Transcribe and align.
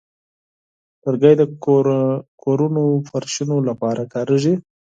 لرګی 1.03 1.33
د 1.37 1.41
کورونو 2.43 2.83
فرشونو 3.07 3.55
لپاره 3.69 4.01
کاریږي. 4.13 4.53